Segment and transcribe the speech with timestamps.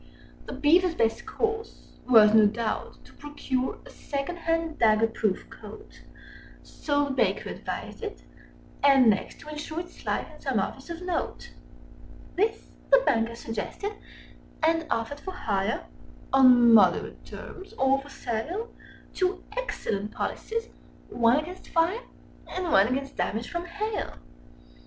[0.47, 4.35] The Beaver's best course was, no doubt, to procure Â Â Â Â A second
[4.37, 6.01] hand dagger proof coat—
[6.63, 10.41] So the Baker advised it—and next, to insure Â Â Â Â Its life in
[10.41, 11.51] some Office of note:
[12.35, 13.93] This the Banker suggested,
[14.63, 15.85] and offered for hire Â Â Â Â
[16.33, 18.73] (On moderate terms), or for sale,
[19.13, 20.69] Two excellent Policies,
[21.09, 22.01] one Against Fire,
[22.47, 24.13] Â Â Â Â And one Against Damage From Hail.